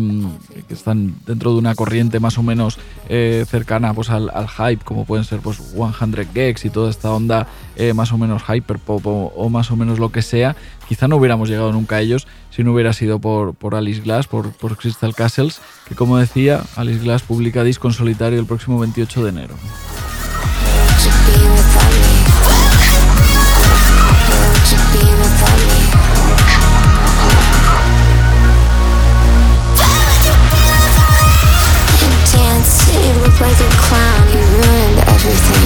[0.70, 5.26] están dentro de una corriente más o menos eh, cercana pues, al, hype, como pueden
[5.26, 9.50] ser pues, 100 Gex y toda esta onda eh, más o menos hyperpop o, o
[9.50, 10.56] más o menos lo que sea,
[10.88, 14.28] quizá no hubiéramos llegado nunca a ellos si no hubiera sido por, por Alice Glass,
[14.28, 18.80] por, por Crystal Castles, que como decía, Alice Glass publica disco en solitario el próximo
[18.80, 19.56] 28 de enero.
[33.42, 35.64] Like a clown, you ruined everything.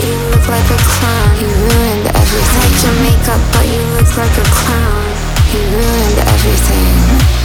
[0.00, 2.60] You look like a clown, you ruined everything.
[2.60, 5.04] Like your makeup, but you look like a clown.
[5.52, 7.39] You ruined everything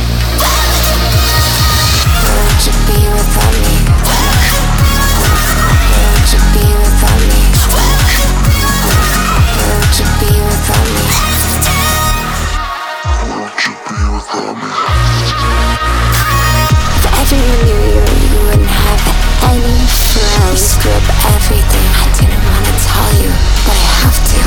[20.55, 21.03] You screw up
[21.35, 21.87] everything.
[21.99, 23.27] I didn't want to tell you,
[23.67, 24.39] but I have to.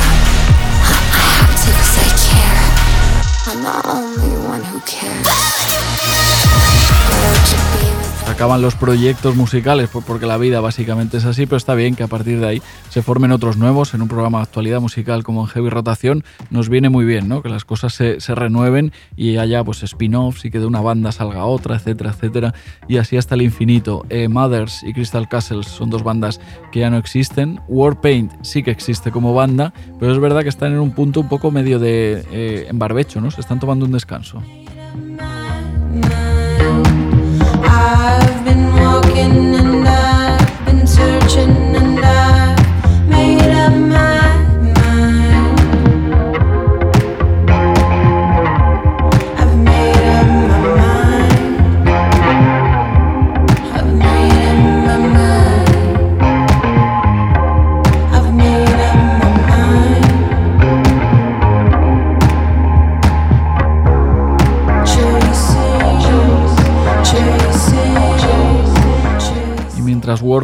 [0.81, 2.65] I, I have to because I care.
[3.45, 6.48] I'm the only one who cares.
[8.29, 12.07] Acaban los proyectos musicales, porque la vida básicamente es así, pero está bien que a
[12.07, 15.47] partir de ahí se formen otros nuevos en un programa de actualidad musical como en
[15.47, 16.23] Heavy Rotación.
[16.49, 17.41] Nos viene muy bien, ¿no?
[17.41, 21.45] Que las cosas se, renueven y haya pues spin-offs y que de una banda salga
[21.45, 22.53] otra, etcétera, etcétera,
[22.87, 24.05] y así hasta el infinito.
[24.09, 26.39] Eh, Mothers y Crystal Castles son dos bandas
[26.71, 27.59] que ya no existen.
[27.67, 31.29] Warpaint sí que existe como banda, pero es verdad que están en un punto un
[31.29, 33.31] poco medio de eh, en barbecho, ¿no?
[33.31, 34.43] Se están tomando un descanso.
[37.63, 39.48] I've been walking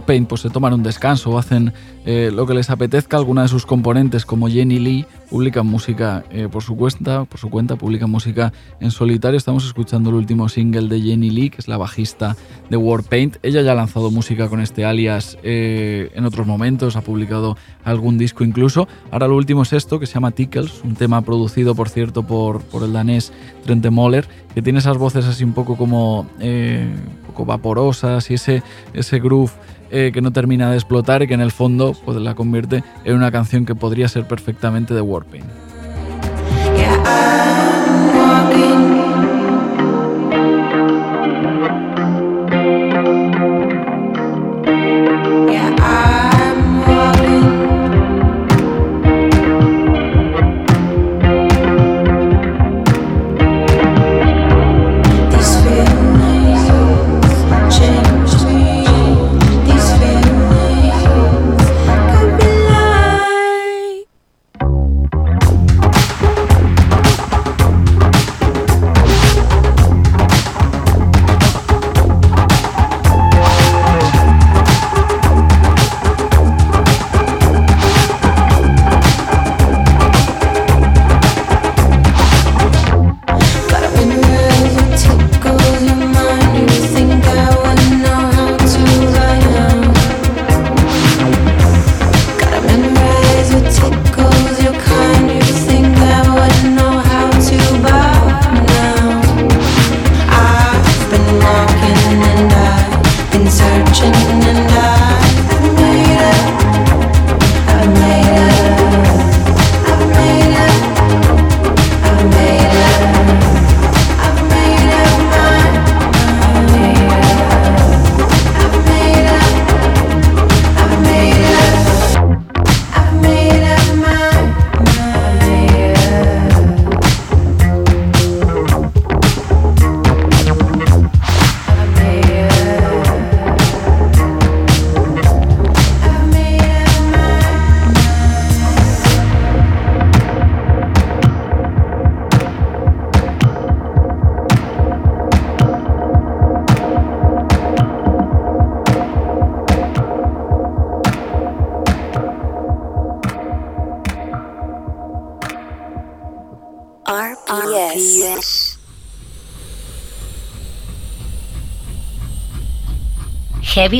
[0.05, 1.73] Warpaint pues, se toman un descanso o hacen
[2.05, 6.47] eh, lo que les apetezca, alguna de sus componentes como Jenny Lee publican música eh,
[6.51, 9.35] por su cuenta, por su cuenta publican música en solitario.
[9.35, 12.37] Estamos escuchando el último single de Jenny Lee, que es la bajista
[12.69, 13.37] de Warpaint.
[13.41, 18.19] Ella ya ha lanzado música con este alias eh, en otros momentos, ha publicado algún
[18.19, 18.87] disco incluso.
[19.09, 22.61] Ahora lo último es esto, que se llama Tickles, un tema producido, por cierto, por,
[22.61, 23.33] por el danés
[23.63, 26.27] Trente Moller, que tiene esas voces así un poco como
[27.25, 28.61] poco vaporosas y ese,
[28.93, 29.51] ese groove
[29.91, 33.15] eh, que no termina de explotar y que en el fondo pues, la convierte en
[33.15, 35.43] una canción que podría ser perfectamente de.
[38.55, 38.94] Heavy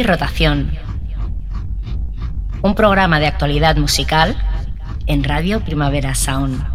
[0.04, 0.72] Rotación.
[2.62, 4.36] Un programa de actualidad musical
[5.08, 6.75] en Radio Primavera Sound.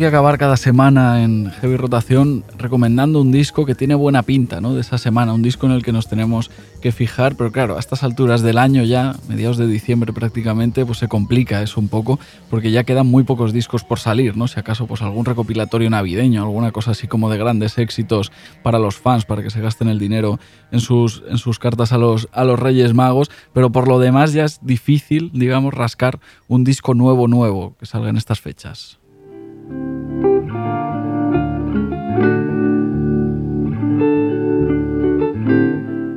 [0.00, 4.72] Aquí acabar cada semana en Heavy Rotación recomendando un disco que tiene buena pinta, ¿no?
[4.72, 7.80] De esa semana, un disco en el que nos tenemos que fijar, pero claro, a
[7.80, 12.18] estas alturas del año ya, mediados de diciembre prácticamente, pues se complica eso un poco,
[12.48, 14.48] porque ya quedan muy pocos discos por salir, ¿no?
[14.48, 18.32] Si acaso pues algún recopilatorio navideño, alguna cosa así como de grandes éxitos
[18.62, 20.40] para los fans, para que se gasten el dinero
[20.72, 24.32] en sus, en sus cartas a los, a los Reyes Magos, pero por lo demás
[24.32, 28.99] ya es difícil, digamos, rascar un disco nuevo, nuevo, que salga en estas fechas.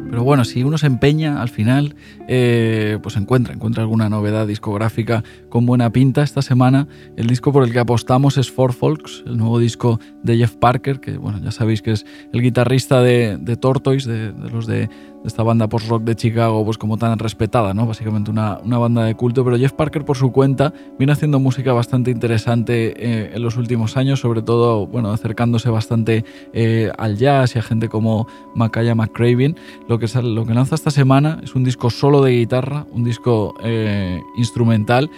[0.10, 1.96] Pero bueno, si uno se empeña al final,
[2.28, 6.24] eh, pues encuentra, encuentra alguna novedad discográfica con buena pinta.
[6.24, 6.88] Esta semana
[7.18, 11.00] el disco por el que apostamos es For Folks, el nuevo disco de Jeff Parker,
[11.00, 14.90] que bueno, ya sabéis que es el guitarrista de, Tortoise, de los de
[15.26, 17.86] esta banda post-rock de Chicago, pues como tan respetada, ¿no?
[17.86, 21.74] Básicamente una, una, banda de culto, pero Jeff Parker por su cuenta viene haciendo música
[21.74, 27.56] bastante interesante eh, en los últimos años, sobre todo, bueno, acercándose bastante eh, al jazz
[27.56, 29.56] y a gente como Makaya McCraven.
[29.88, 33.56] Lo que, lo que lanza esta semana es un disco solo de guitarra, un disco
[33.64, 35.10] eh, instrumental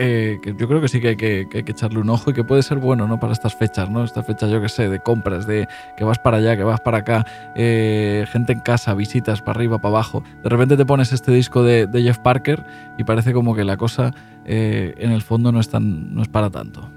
[0.00, 2.62] eh, que yo creo que sí que hay que, echarle un ojo y que puede
[2.62, 3.18] ser bueno ¿no?
[3.18, 4.04] para estas fechas, ¿no?
[4.04, 6.98] Esta fecha, yo que sé, de compras, de que vas para allá, que vas para
[6.98, 7.26] acá,
[7.56, 10.22] eh, gente en casa, visitas para arriba, para abajo.
[10.42, 12.64] De repente te pones este disco de, Jeff Parker
[12.96, 16.28] y parece como que la cosa eh, en el fondo no es, tan, no es
[16.28, 16.88] para tanto.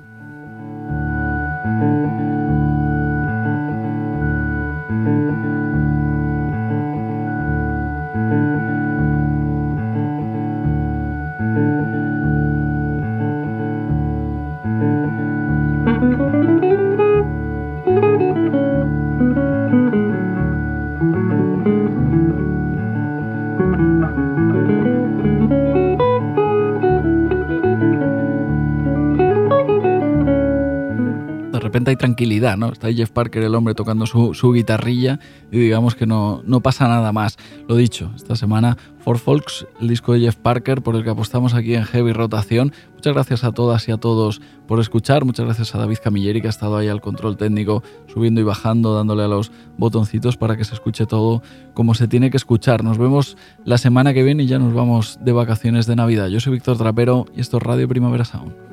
[31.90, 32.72] Hay tranquilidad, ¿no?
[32.72, 35.20] Está ahí Jeff Parker, el hombre, tocando su, guitarrilla
[35.52, 37.38] y digamos que no, no pasa nada más.
[37.68, 41.56] Lo dicho, esta semana For Folks, el disco de Jeff Parker por el que apostamos
[41.56, 42.72] aquí en Heavy Rotación.
[42.94, 45.26] Muchas gracias a todas y a todos por escuchar.
[45.26, 48.96] Muchas gracias a David Camilleri que ha estado ahí al control técnico, subiendo y bajando,
[48.96, 51.42] dándole a los botoncitos para que se escuche todo
[51.74, 52.84] como se tiene que escuchar.
[52.84, 56.28] Nos vemos la semana que viene y ya nos vamos de vacaciones de Navidad.
[56.28, 58.71] Yo soy Víctor Trapero y esto es Radio Primavera Sound.